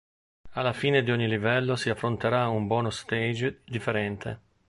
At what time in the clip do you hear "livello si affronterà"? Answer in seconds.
1.27-2.47